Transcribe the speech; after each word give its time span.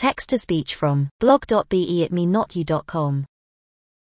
Text 0.00 0.30
to 0.30 0.38
speech 0.38 0.76
from 0.76 1.10
blog.be 1.20 2.04
at 2.04 2.10
me 2.10 2.24
not 2.24 2.56
you.com. 2.56 3.26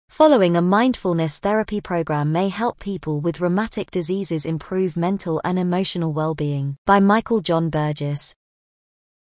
Following 0.08 0.56
a 0.56 0.62
mindfulness 0.62 1.40
therapy 1.40 1.82
program 1.82 2.32
may 2.32 2.48
help 2.48 2.80
people 2.80 3.20
with 3.20 3.42
rheumatic 3.42 3.92
diseases 3.92 4.46
improve 4.46 4.96
mental 4.96 5.42
and 5.44 5.60
emotional 5.60 6.14
well-being 6.14 6.78
by 6.86 7.02
Michael 7.02 7.42
John 7.42 7.70
Burgess. 7.70 8.34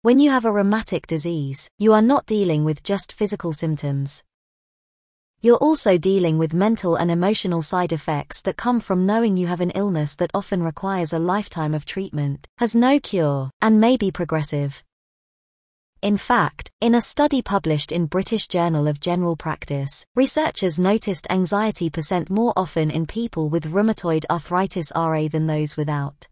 When 0.04 0.20
you 0.20 0.30
have 0.30 0.46
a 0.46 0.52
rheumatic 0.52 1.08
disease, 1.08 1.68
you 1.80 1.92
are 1.92 2.04
not 2.04 2.28
dealing 2.28 2.64
with 2.64 2.84
just 2.84 3.14
physical 3.14 3.52
symptoms. 3.52 4.22
You're 5.42 5.58
also 5.58 5.98
dealing 5.98 6.38
with 6.38 6.54
mental 6.54 6.96
and 6.96 7.10
emotional 7.10 7.64
side 7.64 7.92
effects 7.92 8.44
that 8.44 8.58
come 8.58 8.80
from 8.80 9.08
knowing 9.08 9.38
you 9.38 9.48
have 9.48 9.62
an 9.62 9.72
illness 9.72 10.16
that 10.18 10.30
often 10.36 10.62
requires 10.62 11.14
a 11.14 11.18
lifetime 11.18 11.74
of 11.74 11.84
treatment, 11.84 12.46
has 12.60 12.76
no 12.76 13.00
cure, 13.00 13.50
and 13.60 13.82
may 13.82 13.98
be 13.98 14.12
progressive. 14.12 14.84
In 16.04 16.18
fact, 16.18 16.70
in 16.82 16.96
a 16.96 17.00
study 17.00 17.42
published 17.42 17.94
in 17.94 18.08
British 18.08 18.50
Journal 18.50 18.90
of 18.90 19.00
General 19.00 19.38
Practice, 19.38 20.06
researchers 20.18 20.78
noticed 20.78 21.26
anxiety 21.30 21.90
percent 21.90 22.30
more 22.30 22.52
often 22.58 22.92
in 22.92 23.06
people 23.06 23.48
with 23.48 23.72
rheumatoid 23.72 24.26
arthritis 24.30 24.92
RA 24.94 25.30
than 25.30 25.48
those 25.48 25.78
without. 25.78 26.28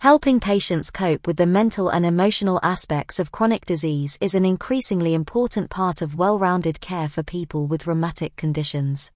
Helping 0.00 0.38
patients 0.38 0.90
cope 0.90 1.26
with 1.26 1.38
the 1.38 1.46
mental 1.46 1.88
and 1.88 2.04
emotional 2.04 2.60
aspects 2.62 3.18
of 3.18 3.32
chronic 3.32 3.64
disease 3.64 4.18
is 4.20 4.34
an 4.34 4.44
increasingly 4.44 5.14
important 5.14 5.70
part 5.70 6.02
of 6.02 6.18
well-rounded 6.18 6.78
care 6.82 7.08
for 7.08 7.22
people 7.22 7.66
with 7.66 7.86
rheumatic 7.86 8.36
conditions. 8.36 9.10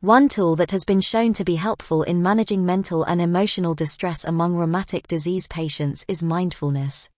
One 0.00 0.28
tool 0.28 0.56
that 0.56 0.72
has 0.72 0.84
been 0.84 1.00
shown 1.00 1.32
to 1.32 1.42
be 1.42 1.54
helpful 1.54 2.02
in 2.02 2.22
managing 2.22 2.66
mental 2.66 3.02
and 3.04 3.18
emotional 3.22 3.72
distress 3.72 4.26
among 4.26 4.56
rheumatic 4.56 5.08
disease 5.08 5.46
patients 5.46 6.04
is 6.06 6.22
mindfulness. 6.22 7.08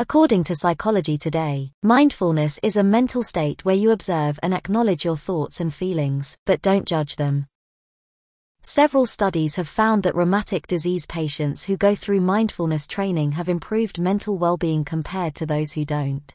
According 0.00 0.44
to 0.44 0.54
Psychology 0.54 1.18
Today, 1.18 1.72
mindfulness 1.82 2.60
is 2.62 2.76
a 2.76 2.84
mental 2.84 3.24
state 3.24 3.64
where 3.64 3.74
you 3.74 3.90
observe 3.90 4.38
and 4.44 4.54
acknowledge 4.54 5.04
your 5.04 5.16
thoughts 5.16 5.60
and 5.60 5.74
feelings, 5.74 6.38
but 6.46 6.62
don't 6.62 6.86
judge 6.86 7.16
them. 7.16 7.48
Several 8.62 9.06
studies 9.06 9.56
have 9.56 9.66
found 9.66 10.04
that 10.04 10.14
rheumatic 10.14 10.68
disease 10.68 11.04
patients 11.04 11.64
who 11.64 11.76
go 11.76 11.96
through 11.96 12.20
mindfulness 12.20 12.86
training 12.86 13.32
have 13.32 13.48
improved 13.48 13.98
mental 13.98 14.38
well-being 14.38 14.84
compared 14.84 15.34
to 15.34 15.46
those 15.46 15.72
who 15.72 15.84
don't. 15.84 16.32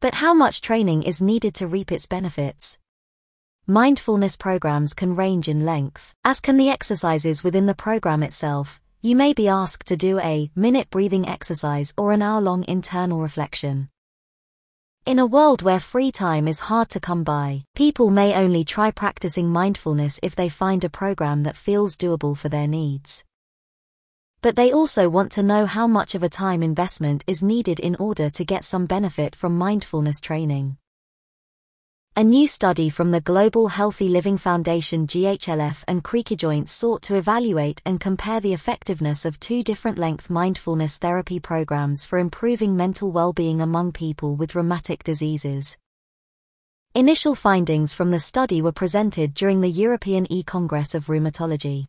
But 0.00 0.14
how 0.14 0.32
much 0.32 0.62
training 0.62 1.02
is 1.02 1.20
needed 1.20 1.54
to 1.56 1.66
reap 1.66 1.92
its 1.92 2.06
benefits? 2.06 2.78
Mindfulness 3.66 4.36
programs 4.36 4.94
can 4.94 5.14
range 5.14 5.46
in 5.46 5.66
length, 5.66 6.14
as 6.24 6.40
can 6.40 6.56
the 6.56 6.70
exercises 6.70 7.44
within 7.44 7.66
the 7.66 7.74
program 7.74 8.22
itself, 8.22 8.80
you 9.04 9.14
may 9.14 9.34
be 9.34 9.46
asked 9.46 9.86
to 9.86 9.98
do 9.98 10.18
a 10.20 10.50
minute 10.56 10.88
breathing 10.88 11.28
exercise 11.28 11.92
or 11.98 12.12
an 12.12 12.22
hour 12.22 12.40
long 12.40 12.64
internal 12.66 13.20
reflection. 13.20 13.90
In 15.04 15.18
a 15.18 15.26
world 15.26 15.60
where 15.60 15.78
free 15.78 16.10
time 16.10 16.48
is 16.48 16.70
hard 16.70 16.88
to 16.88 17.00
come 17.00 17.22
by, 17.22 17.64
people 17.74 18.08
may 18.08 18.32
only 18.32 18.64
try 18.64 18.90
practicing 18.90 19.46
mindfulness 19.46 20.18
if 20.22 20.34
they 20.34 20.48
find 20.48 20.82
a 20.84 20.88
program 20.88 21.42
that 21.42 21.54
feels 21.54 21.98
doable 21.98 22.34
for 22.34 22.48
their 22.48 22.66
needs. 22.66 23.22
But 24.40 24.56
they 24.56 24.72
also 24.72 25.10
want 25.10 25.32
to 25.32 25.42
know 25.42 25.66
how 25.66 25.86
much 25.86 26.14
of 26.14 26.22
a 26.22 26.30
time 26.30 26.62
investment 26.62 27.24
is 27.26 27.42
needed 27.42 27.80
in 27.80 27.96
order 27.96 28.30
to 28.30 28.42
get 28.42 28.64
some 28.64 28.86
benefit 28.86 29.36
from 29.36 29.58
mindfulness 29.58 30.18
training. 30.18 30.78
A 32.16 32.22
new 32.22 32.46
study 32.46 32.90
from 32.90 33.10
the 33.10 33.20
Global 33.20 33.66
Healthy 33.66 34.08
Living 34.08 34.36
Foundation 34.36 35.04
GHLF 35.04 35.82
and 35.88 36.04
Creaky 36.04 36.36
Joints 36.36 36.70
sought 36.70 37.02
to 37.02 37.16
evaluate 37.16 37.82
and 37.84 37.98
compare 37.98 38.38
the 38.38 38.52
effectiveness 38.52 39.24
of 39.24 39.40
two 39.40 39.64
different 39.64 39.98
length 39.98 40.30
mindfulness 40.30 40.96
therapy 40.96 41.40
programs 41.40 42.04
for 42.04 42.20
improving 42.20 42.76
mental 42.76 43.10
well-being 43.10 43.60
among 43.60 43.90
people 43.90 44.36
with 44.36 44.54
rheumatic 44.54 45.02
diseases. 45.02 45.76
Initial 46.94 47.34
findings 47.34 47.94
from 47.94 48.12
the 48.12 48.20
study 48.20 48.62
were 48.62 48.70
presented 48.70 49.34
during 49.34 49.60
the 49.60 49.68
European 49.68 50.30
E-Congress 50.32 50.94
of 50.94 51.06
Rheumatology. 51.06 51.86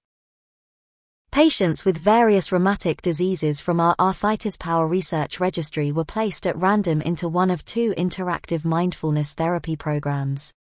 Patients 1.36 1.84
with 1.84 1.98
various 1.98 2.50
rheumatic 2.54 3.02
diseases 3.02 3.60
from 3.60 3.82
our 3.82 3.94
Arthritis 4.00 4.56
Power 4.56 4.88
Research 4.88 5.38
Registry 5.38 5.92
were 5.92 6.06
placed 6.06 6.48
at 6.48 6.56
random 6.56 7.02
into 7.02 7.28
one 7.28 7.52
of 7.52 7.66
two 7.66 7.94
interactive 7.98 8.64
mindfulness 8.64 9.34
therapy 9.34 9.76
programs. 9.76 10.54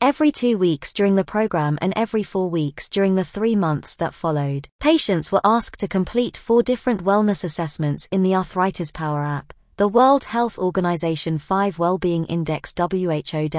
Every 0.00 0.32
two 0.32 0.56
weeks 0.56 0.94
during 0.94 1.16
the 1.16 1.22
program 1.22 1.78
and 1.82 1.92
every 1.96 2.22
four 2.22 2.48
weeks 2.48 2.88
during 2.88 3.14
the 3.14 3.26
three 3.26 3.54
months 3.54 3.94
that 3.96 4.14
followed, 4.14 4.68
patients 4.80 5.30
were 5.30 5.42
asked 5.44 5.78
to 5.80 5.86
complete 5.86 6.38
four 6.38 6.62
different 6.62 7.04
wellness 7.04 7.44
assessments 7.44 8.08
in 8.10 8.22
the 8.22 8.34
Arthritis 8.34 8.90
Power 8.90 9.22
app, 9.22 9.52
the 9.76 9.86
World 9.86 10.24
Health 10.24 10.56
Organization 10.56 11.36
5 11.36 11.78
Wellbeing 11.78 12.24
Index 12.24 12.72
WHO 12.78 13.50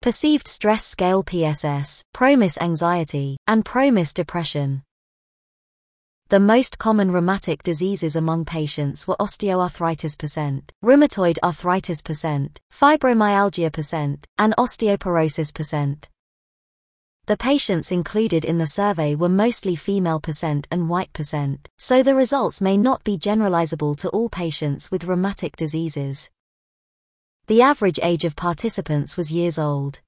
Perceived 0.00 0.46
Stress 0.46 0.86
Scale 0.86 1.24
PSS, 1.24 2.04
PROMIS 2.14 2.58
Anxiety, 2.58 3.38
and 3.48 3.64
PROMIS 3.64 4.14
Depression. 4.14 4.84
The 6.32 6.40
most 6.40 6.78
common 6.78 7.10
rheumatic 7.10 7.62
diseases 7.62 8.16
among 8.16 8.46
patients 8.46 9.06
were 9.06 9.16
osteoarthritis 9.20 10.18
percent, 10.18 10.72
rheumatoid 10.82 11.36
arthritis 11.42 12.00
percent, 12.00 12.58
fibromyalgia 12.72 13.70
percent, 13.70 14.26
and 14.38 14.54
osteoporosis 14.56 15.54
percent. 15.54 16.08
The 17.26 17.36
patients 17.36 17.92
included 17.92 18.46
in 18.46 18.56
the 18.56 18.66
survey 18.66 19.14
were 19.14 19.28
mostly 19.28 19.76
female 19.76 20.20
percent 20.20 20.66
and 20.70 20.88
white 20.88 21.12
percent, 21.12 21.68
so 21.76 22.02
the 22.02 22.14
results 22.14 22.62
may 22.62 22.78
not 22.78 23.04
be 23.04 23.18
generalizable 23.18 23.94
to 23.98 24.08
all 24.08 24.30
patients 24.30 24.90
with 24.90 25.04
rheumatic 25.04 25.54
diseases. 25.56 26.30
The 27.46 27.60
average 27.60 28.00
age 28.02 28.24
of 28.24 28.36
participants 28.36 29.18
was 29.18 29.30
years 29.30 29.58
old 29.58 30.00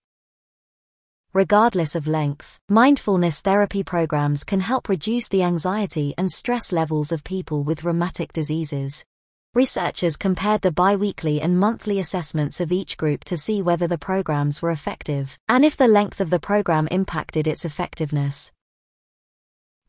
regardless 1.35 1.97
of 1.97 2.07
length. 2.07 2.61
Mindfulness 2.69 3.41
therapy 3.41 3.83
programs 3.83 4.45
can 4.45 4.61
help 4.61 4.89
reduce 4.89 5.27
the 5.29 5.43
anxiety 5.43 6.15
and 6.17 6.31
stress 6.31 6.71
levels 6.71 7.11
of 7.11 7.25
people 7.25 7.65
with 7.65 7.83
rheumatic 7.83 8.33
diseases. 8.33 9.05
Researchers 9.53 10.17
compared 10.17 10.63
the 10.63 10.71
biweekly 10.71 11.41
and 11.41 11.59
monthly 11.59 11.99
assessments 11.99 12.61
of 12.61 12.71
each 12.71 12.97
group 12.97 13.25
to 13.25 13.37
see 13.37 13.61
whether 13.63 13.89
the 13.89 13.99
programs 13.99 14.63
were 14.63 14.71
effective, 14.71 15.37
and 15.49 15.65
if 15.65 15.77
the 15.77 15.89
length 15.89 16.21
of 16.21 16.31
the 16.31 16.41
program 16.41 16.87
impacted 16.93 17.49
its 17.49 17.65
effectiveness. 17.65 18.53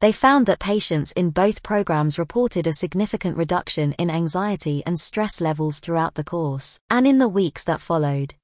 They 0.01 0.11
found 0.11 0.45
that 0.47 0.59
patients 0.59 1.11
in 1.13 1.29
both 1.29 1.63
programs 1.63 2.19
reported 2.19 2.67
a 2.67 2.73
significant 2.73 3.37
reduction 3.37 3.93
in 3.93 4.09
anxiety 4.09 4.83
and 4.85 4.99
stress 4.99 5.39
levels 5.39 5.79
throughout 5.79 6.15
the 6.15 6.23
course, 6.23 6.79
and 6.89 7.07
in 7.07 7.17
the 7.17 7.29
weeks 7.29 7.63
that 7.63 7.81
followed. 7.81 8.35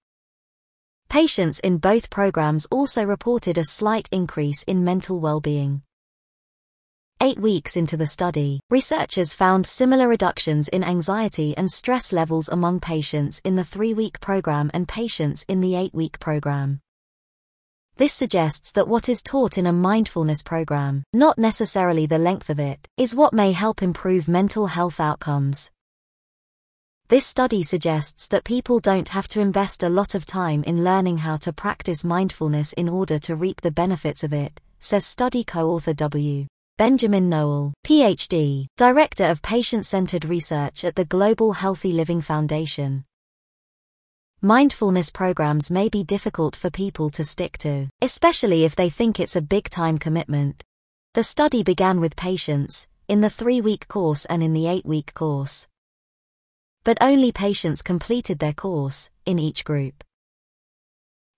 Patients 1.12 1.60
in 1.60 1.78
both 1.78 2.10
programs 2.10 2.66
also 2.68 3.04
reported 3.04 3.58
a 3.58 3.66
slight 3.66 4.08
increase 4.14 4.64
in 4.64 4.86
mental 4.86 5.20
well-being. 5.20 5.82
Eight 7.22 7.38
weeks 7.38 7.76
into 7.76 7.98
the 7.98 8.08
study, 8.08 8.62
researchers 8.70 9.34
found 9.34 9.68
similar 9.68 10.08
reductions 10.08 10.70
in 10.70 10.86
anxiety 10.86 11.54
and 11.58 11.70
stress 11.70 12.14
levels 12.14 12.48
among 12.48 12.80
patients 12.80 13.42
in 13.44 13.58
the 13.58 13.66
three-week 13.66 14.22
program 14.22 14.72
and 14.74 14.88
patients 14.88 15.44
in 15.50 15.60
the 15.60 15.76
eight-week 15.76 16.18
program. 16.22 16.80
This 17.98 18.14
suggests 18.14 18.72
that 18.72 18.88
what 18.88 19.10
is 19.10 19.22
taught 19.22 19.58
in 19.58 19.68
a 19.68 19.74
mindfulness 19.74 20.42
program, 20.42 21.04
not 21.12 21.38
necessarily 21.38 22.06
the 22.06 22.20
length 22.20 22.50
of 22.50 22.58
it, 22.58 22.88
is 22.96 23.14
what 23.14 23.34
may 23.34 23.52
help 23.52 23.84
improve 23.84 24.30
mental 24.30 24.68
health 24.68 25.02
outcomes. 25.02 25.72
This 27.12 27.26
study 27.26 27.62
suggests 27.62 28.28
that 28.28 28.46
people 28.46 28.80
don't 28.80 29.10
have 29.10 29.28
to 29.28 29.42
invest 29.42 29.84
a 29.84 29.90
lot 29.90 30.16
of 30.16 30.26
time 30.26 30.64
in 30.64 30.86
learning 30.86 31.18
how 31.18 31.36
to 31.44 31.52
practice 31.52 32.06
mindfulness 32.06 32.72
in 32.72 32.88
order 32.88 33.20
to 33.20 33.36
reap 33.36 33.60
the 33.60 33.70
benefits 33.70 34.24
of 34.24 34.32
it, 34.32 34.62
says 34.80 35.06
study 35.06 35.44
co-author 35.44 35.94
W. 35.94 36.48
Benjamin 36.78 37.28
Nowell, 37.28 37.74
PhD, 37.86 38.68
Director 38.78 39.26
of 39.26 39.42
Patient-Centered 39.42 40.24
Research 40.24 40.86
at 40.86 40.96
the 40.96 41.04
Global 41.04 41.52
Healthy 41.52 41.92
Living 41.92 42.22
Foundation. 42.22 43.04
Mindfulness 44.40 45.10
programs 45.10 45.70
may 45.70 45.90
be 45.90 46.06
difficult 46.06 46.56
for 46.56 46.70
people 46.70 47.10
to 47.10 47.26
stick 47.26 47.58
to, 47.58 47.90
especially 48.02 48.64
if 48.64 48.74
they 48.74 48.90
think 48.90 49.20
it's 49.20 49.36
a 49.36 49.42
big 49.42 49.70
time 49.70 49.98
commitment. 49.98 50.64
The 51.14 51.26
study 51.26 51.62
began 51.62 52.00
with 52.00 52.16
patients, 52.16 52.88
in 53.10 53.20
the 53.20 53.30
three 53.30 53.60
week 53.60 53.90
course 53.90 54.24
and 54.24 54.42
in 54.42 54.54
the 54.54 54.68
eight 54.68 54.86
week 54.86 55.14
course 55.14 55.68
but 56.84 56.98
only 57.02 57.32
patients 57.32 57.82
completed 57.82 58.40
their 58.40 58.54
course, 58.54 59.10
in 59.26 59.40
each 59.40 59.64
group. 59.64 60.04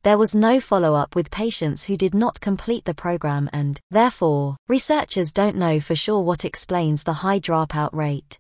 There 0.04 0.18
was 0.18 0.36
no 0.36 0.60
follow-up 0.60 1.16
with 1.16 1.32
patients 1.32 1.86
who 1.86 1.96
did 1.96 2.14
not 2.14 2.42
complete 2.42 2.84
the 2.84 2.94
program 2.94 3.50
and, 3.54 3.80
therefore, 3.90 4.58
researchers 4.68 5.32
don't 5.32 5.56
know 5.56 5.80
for 5.80 5.96
sure 5.96 6.22
what 6.22 6.44
explains 6.44 7.04
the 7.04 7.14
high 7.14 7.40
dropout 7.40 7.94
rate. 7.94 8.38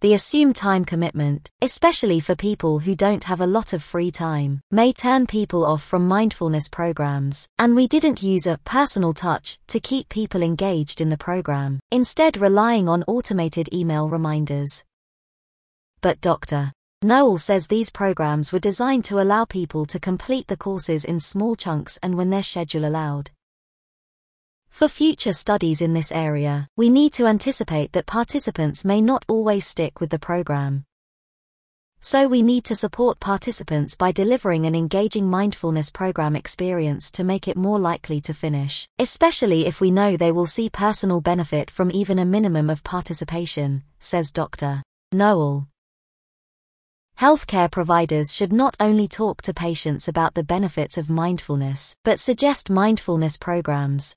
The 0.00 0.14
assumed 0.14 0.56
time 0.56 0.84
commitment, 0.84 1.48
especially 1.62 2.20
for 2.20 2.34
people 2.34 2.80
who 2.80 2.94
don't 2.94 3.24
have 3.24 3.40
a 3.40 3.46
lot 3.46 3.72
of 3.72 3.82
free 3.82 4.10
time, 4.10 4.60
may 4.70 4.92
turn 4.92 5.26
people 5.26 5.64
off 5.64 5.82
from 5.82 6.06
mindfulness 6.06 6.68
programs, 6.68 7.48
and 7.58 7.74
we 7.74 7.86
didn't 7.86 8.22
use 8.22 8.46
a 8.46 8.58
personal 8.64 9.14
touch 9.14 9.58
to 9.68 9.80
keep 9.80 10.08
people 10.08 10.42
engaged 10.42 11.00
in 11.00 11.08
the 11.08 11.16
program, 11.16 11.80
instead 11.90 12.36
relying 12.36 12.88
on 12.88 13.04
automated 13.04 13.72
email 13.72 14.08
reminders. 14.08 14.84
But 16.00 16.20
Dr. 16.20 16.72
Nowell 17.02 17.38
says 17.38 17.66
these 17.66 17.90
programs 17.90 18.52
were 18.52 18.58
designed 18.58 19.04
to 19.06 19.20
allow 19.20 19.44
people 19.44 19.86
to 19.86 20.00
complete 20.00 20.46
the 20.46 20.56
courses 20.56 21.04
in 21.04 21.20
small 21.20 21.54
chunks 21.54 21.98
and 22.02 22.16
when 22.16 22.30
their 22.30 22.42
schedule 22.42 22.84
allowed. 22.84 23.30
For 24.68 24.88
future 24.88 25.32
studies 25.32 25.80
in 25.80 25.94
this 25.94 26.12
area, 26.12 26.68
we 26.76 26.90
need 26.90 27.12
to 27.14 27.26
anticipate 27.26 27.92
that 27.92 28.06
participants 28.06 28.84
may 28.84 29.00
not 29.00 29.24
always 29.28 29.66
stick 29.66 30.00
with 30.00 30.10
the 30.10 30.18
program. 30.18 30.84
So 31.98 32.28
we 32.28 32.42
need 32.42 32.64
to 32.64 32.74
support 32.74 33.18
participants 33.18 33.96
by 33.96 34.12
delivering 34.12 34.66
an 34.66 34.74
engaging 34.74 35.28
mindfulness 35.28 35.90
program 35.90 36.36
experience 36.36 37.10
to 37.12 37.24
make 37.24 37.48
it 37.48 37.56
more 37.56 37.78
likely 37.78 38.20
to 38.20 38.34
finish, 38.34 38.86
especially 38.98 39.66
if 39.66 39.80
we 39.80 39.90
know 39.90 40.16
they 40.16 40.30
will 40.30 40.46
see 40.46 40.68
personal 40.68 41.20
benefit 41.20 41.70
from 41.70 41.90
even 41.90 42.18
a 42.18 42.24
minimum 42.24 42.68
of 42.68 42.84
participation, 42.84 43.82
says 43.98 44.30
Dr. 44.30 44.82
Nowell. 45.12 45.68
Healthcare 47.20 47.70
providers 47.70 48.34
should 48.34 48.52
not 48.52 48.76
only 48.78 49.08
talk 49.08 49.40
to 49.42 49.54
patients 49.54 50.06
about 50.06 50.34
the 50.34 50.44
benefits 50.44 50.98
of 50.98 51.08
mindfulness, 51.08 51.96
but 52.04 52.20
suggest 52.20 52.68
mindfulness 52.68 53.38
programs. 53.38 54.14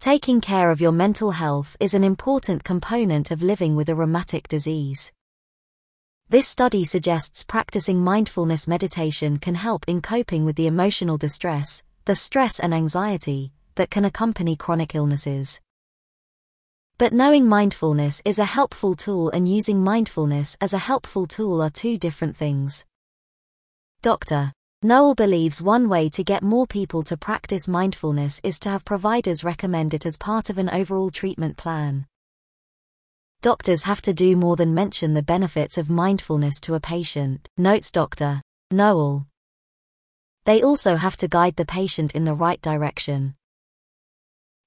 Taking 0.00 0.40
care 0.40 0.72
of 0.72 0.80
your 0.80 0.90
mental 0.90 1.30
health 1.30 1.76
is 1.78 1.94
an 1.94 2.02
important 2.02 2.64
component 2.64 3.30
of 3.30 3.40
living 3.40 3.76
with 3.76 3.88
a 3.88 3.94
rheumatic 3.94 4.48
disease. 4.48 5.12
This 6.28 6.48
study 6.48 6.82
suggests 6.82 7.44
practicing 7.44 8.02
mindfulness 8.02 8.66
meditation 8.66 9.36
can 9.36 9.54
help 9.54 9.84
in 9.86 10.02
coping 10.02 10.44
with 10.44 10.56
the 10.56 10.66
emotional 10.66 11.18
distress, 11.18 11.84
the 12.04 12.16
stress 12.16 12.58
and 12.58 12.74
anxiety 12.74 13.52
that 13.76 13.90
can 13.90 14.04
accompany 14.04 14.56
chronic 14.56 14.96
illnesses. 14.96 15.60
But 17.00 17.14
knowing 17.14 17.46
mindfulness 17.46 18.20
is 18.26 18.38
a 18.38 18.44
helpful 18.44 18.94
tool 18.94 19.30
and 19.30 19.48
using 19.48 19.82
mindfulness 19.82 20.54
as 20.60 20.74
a 20.74 20.84
helpful 20.90 21.24
tool 21.24 21.62
are 21.62 21.70
two 21.70 21.96
different 21.96 22.36
things. 22.36 22.84
Dr. 24.02 24.52
Nowell 24.82 25.14
believes 25.14 25.62
one 25.62 25.88
way 25.88 26.10
to 26.10 26.22
get 26.22 26.42
more 26.42 26.66
people 26.66 27.02
to 27.04 27.16
practice 27.16 27.66
mindfulness 27.66 28.38
is 28.44 28.58
to 28.58 28.68
have 28.68 28.84
providers 28.84 29.42
recommend 29.42 29.94
it 29.94 30.04
as 30.04 30.18
part 30.18 30.50
of 30.50 30.58
an 30.58 30.68
overall 30.68 31.08
treatment 31.08 31.56
plan. 31.56 32.04
Doctors 33.40 33.84
have 33.84 34.02
to 34.02 34.12
do 34.12 34.36
more 34.36 34.56
than 34.56 34.74
mention 34.74 35.14
the 35.14 35.22
benefits 35.22 35.78
of 35.78 35.88
mindfulness 35.88 36.60
to 36.60 36.74
a 36.74 36.80
patient, 36.80 37.48
notes 37.56 37.90
Dr. 37.90 38.42
Nowell. 38.70 39.26
They 40.44 40.62
also 40.62 40.96
have 40.96 41.16
to 41.16 41.28
guide 41.28 41.56
the 41.56 41.64
patient 41.64 42.14
in 42.14 42.26
the 42.26 42.34
right 42.34 42.60
direction. 42.60 43.36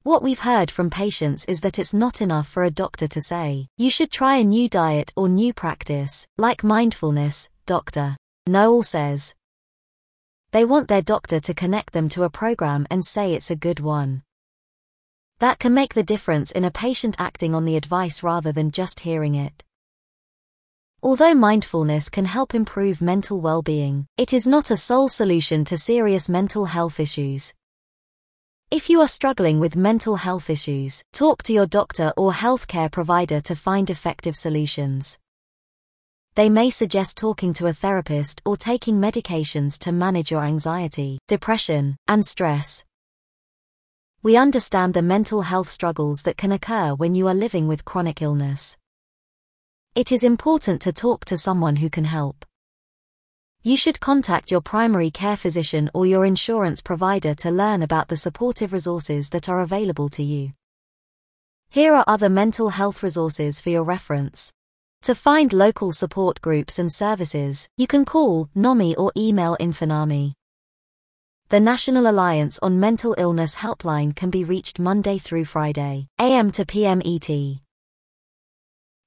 What 0.06 0.22
we've 0.22 0.40
heard 0.40 0.70
from 0.70 0.90
patients 0.90 1.46
is 1.46 1.62
that 1.62 1.80
it's 1.80 1.94
not 1.94 2.22
enough 2.22 2.50
for 2.50 2.64
a 2.64 2.70
doctor 2.70 3.08
to 3.08 3.22
say, 3.22 3.68
you 3.78 3.90
should 3.90 4.12
try 4.12 4.36
a 4.36 4.44
new 4.44 4.68
diet 4.68 5.14
or 5.16 5.30
new 5.30 5.54
practice, 5.54 6.28
like 6.38 6.62
mindfulness, 6.62 7.50
Dr. 7.66 8.18
Nowell 8.46 8.84
says. 8.84 9.34
They 10.52 10.66
want 10.66 10.90
their 10.90 11.02
doctor 11.02 11.40
to 11.40 11.54
connect 11.54 11.94
them 11.94 12.10
to 12.10 12.24
a 12.24 12.30
program 12.30 12.86
and 12.92 13.06
say 13.06 13.34
it's 13.34 13.50
a 13.50 13.56
good 13.56 13.80
one. 13.80 14.24
That 15.40 15.58
can 15.58 15.74
make 15.74 15.94
the 15.94 16.04
difference 16.04 16.52
in 16.52 16.66
a 16.66 16.72
patient 16.72 17.16
acting 17.18 17.56
on 17.56 17.64
the 17.64 17.78
advice 17.78 18.22
rather 18.22 18.52
than 18.52 18.72
just 18.72 19.00
hearing 19.00 19.36
it. 19.36 19.64
Although 21.02 21.34
mindfulness 21.34 22.10
can 22.10 22.26
help 22.26 22.54
improve 22.54 23.02
mental 23.02 23.40
well-being, 23.40 24.08
it 24.18 24.34
is 24.34 24.46
not 24.46 24.70
a 24.70 24.76
sole 24.76 25.08
solution 25.08 25.64
to 25.64 25.78
serious 25.78 26.28
mental 26.28 26.66
health 26.66 27.00
issues. 27.00 27.54
If 28.74 28.90
you 28.90 29.02
are 29.02 29.08
struggling 29.08 29.60
with 29.60 29.76
mental 29.76 30.16
health 30.16 30.50
issues, 30.50 31.04
talk 31.14 31.44
to 31.44 31.54
your 31.54 31.68
doctor 31.68 32.12
or 32.18 32.34
healthcare 32.34 32.92
provider 32.92 33.40
to 33.42 33.56
find 33.56 33.88
effective 33.88 34.36
solutions. 34.36 35.20
They 36.34 36.50
may 36.50 36.72
suggest 36.72 37.16
talking 37.16 37.54
to 37.54 37.68
a 37.68 37.74
therapist 37.74 38.42
or 38.44 38.58
taking 38.58 38.96
medications 38.96 39.78
to 39.78 39.92
manage 39.92 40.32
your 40.32 40.44
anxiety, 40.44 41.20
depression, 41.28 41.98
and 42.08 42.26
stress. 42.26 42.84
We 44.24 44.38
understand 44.38 44.96
the 44.96 45.04
mental 45.04 45.44
health 45.44 45.70
struggles 45.70 46.24
that 46.24 46.38
can 46.38 46.52
occur 46.52 46.96
when 46.96 47.14
you 47.14 47.28
are 47.28 47.36
living 47.36 47.68
with 47.68 47.86
chronic 47.86 48.24
illness. 48.24 48.76
It 49.94 50.12
is 50.12 50.24
important 50.24 50.82
to 50.82 50.92
talk 50.92 51.26
to 51.26 51.38
someone 51.38 51.76
who 51.76 51.92
can 51.92 52.06
help. 52.06 52.44
You 53.66 53.78
should 53.78 54.02
contact 54.02 54.52
your 54.52 54.60
primary 54.60 55.10
care 55.10 55.38
physician 55.38 55.90
or 55.94 56.06
your 56.06 56.26
insurance 56.26 56.82
provider 56.82 57.34
to 57.36 57.50
learn 57.50 57.82
about 57.82 58.10
the 58.10 58.18
supportive 58.18 58.74
resources 58.74 59.30
that 59.30 59.48
are 59.48 59.62
available 59.62 60.10
to 60.10 60.22
you. 60.22 60.52
Here 61.70 61.96
are 61.96 62.04
other 62.06 62.28
mental 62.28 62.72
health 62.72 63.02
resources 63.02 63.62
for 63.62 63.70
your 63.70 63.84
reference. 63.84 64.52
To 65.04 65.16
find 65.16 65.54
local 65.54 65.94
support 65.94 66.42
groups 66.42 66.78
and 66.78 66.92
services, 66.92 67.70
you 67.78 67.88
can 67.88 68.04
call 68.04 68.50
NAMI 68.54 68.96
or 68.98 69.14
email 69.16 69.56
Infonami. 69.62 70.34
The 71.48 71.62
National 71.62 72.08
Alliance 72.08 72.60
on 72.62 72.82
Mental 72.82 73.16
Illness 73.18 73.56
helpline 73.56 74.14
can 74.14 74.30
be 74.30 74.44
reached 74.44 74.78
Monday 74.78 75.18
through 75.18 75.46
Friday, 75.46 76.08
AM 76.20 76.52
to 76.52 76.66
PM 76.66 77.02
ET. 77.06 77.63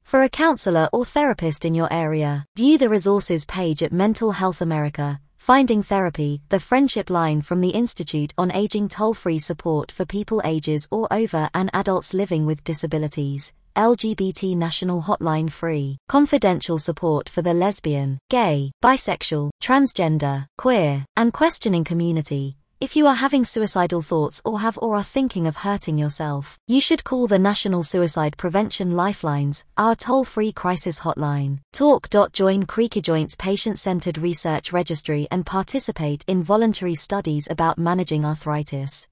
For 0.07 0.23
a 0.23 0.29
counselor 0.29 0.89
or 0.93 1.05
therapist 1.05 1.65
in 1.65 1.75
your 1.75 1.93
area, 1.93 2.47
view 2.55 2.79
the 2.79 2.89
resources 2.89 3.45
page 3.45 3.83
at 3.83 3.93
Mental 3.93 4.31
Health 4.31 4.61
America, 4.61 5.19
Finding 5.37 5.83
Therapy, 5.83 6.43
the 6.49 6.61
Friendship 6.61 7.11
Line 7.11 7.43
from 7.43 7.61
the 7.61 7.71
Institute 7.71 8.33
on 8.39 8.53
Aging 8.53 8.87
toll 8.87 9.15
free 9.15 9.41
support 9.41 9.91
for 9.91 10.05
people 10.05 10.41
ages 10.45 10.87
or 10.93 11.13
over 11.13 11.51
and 11.55 11.71
adults 11.75 12.15
living 12.15 12.47
with 12.47 12.63
disabilities, 12.63 13.53
LGBT 13.75 14.57
National 14.57 15.03
Hotline 15.03 15.51
Free, 15.51 15.99
confidential 16.09 16.79
support 16.79 17.29
for 17.29 17.43
the 17.43 17.53
lesbian, 17.53 18.21
gay, 18.31 18.71
bisexual, 18.85 19.51
transgender, 19.61 20.47
queer, 20.57 21.05
and 21.17 21.33
questioning 21.33 21.83
community, 21.83 22.57
if 22.79 22.95
you 22.95 23.07
are 23.07 23.15
having 23.15 23.45
suicidal 23.45 24.03
thoughts 24.03 24.43
or 24.45 24.61
have 24.61 24.79
or 24.83 24.97
are 24.97 25.03
thinking 25.03 25.47
of 25.47 25.57
hurting 25.57 25.97
yourself, 25.97 26.59
you 26.67 26.81
should 26.81 27.05
call 27.05 27.27
the 27.27 27.39
National 27.39 27.83
Suicide 27.83 28.37
Prevention 28.37 28.97
Lifelines, 28.97 29.65
our 29.77 29.95
toll-free 29.95 30.53
crisis 30.53 31.01
hotline. 31.01 31.61
Talk.join 31.73 32.65
Creakyjoint's 32.65 33.37
patient-centered 33.37 34.19
research 34.19 34.73
registry 34.73 35.29
and 35.31 35.47
participate 35.47 36.25
in 36.27 36.43
voluntary 36.43 36.95
studies 36.95 37.49
about 37.51 37.79
managing 37.79 38.25
arthritis. 38.25 39.07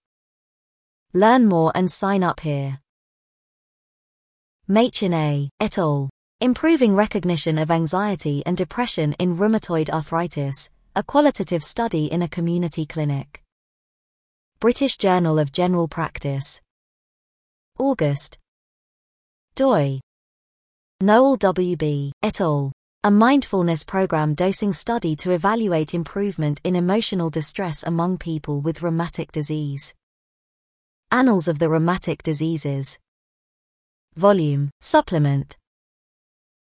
Learn 1.13 1.47
more 1.47 1.71
and 1.75 1.91
sign 1.91 2.25
up 2.25 2.41
here. 2.41 2.81
Machin 4.67 5.15
A. 5.15 5.49
et 5.61 5.79
al. 5.79 6.11
Improving 6.41 6.95
Recognition 6.95 7.59
of 7.59 7.71
Anxiety 7.71 8.43
and 8.45 8.57
Depression 8.57 9.15
in 9.19 9.37
Rheumatoid 9.37 9.89
Arthritis, 9.89 10.69
a 10.97 11.03
qualitative 11.03 11.63
study 11.63 12.07
in 12.07 12.23
a 12.23 12.29
community 12.29 12.85
clinic. 12.85 13.44
British 14.61 14.97
Journal 14.97 15.39
of 15.39 15.53
General 15.53 15.89
Practice. 15.89 16.61
August. 17.79 18.39
Doi. 19.55 20.01
Nowell 21.01 21.37
W.B. 21.37 22.13
et 22.23 22.41
al. 22.41 22.73
A 23.03 23.11
mindfulness 23.11 23.85
program 23.85 24.35
dosing 24.35 24.73
study 24.73 25.15
to 25.17 25.33
evaluate 25.33 25.93
improvement 25.93 26.61
in 26.65 26.75
emotional 26.75 27.29
distress 27.29 27.83
among 27.83 28.17
people 28.17 28.61
with 28.63 28.83
rheumatic 28.83 29.31
disease. 29.33 29.93
Annals 31.11 31.47
of 31.47 31.59
the 31.59 31.69
Rheumatic 31.69 32.23
Diseases. 32.23 32.99
Volume, 34.17 34.71
Supplement. 34.81 35.57